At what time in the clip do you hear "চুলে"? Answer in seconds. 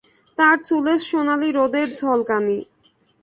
0.67-0.93